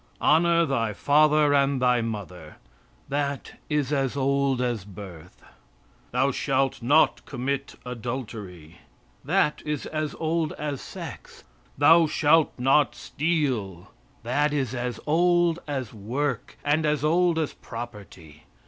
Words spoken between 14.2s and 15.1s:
That is as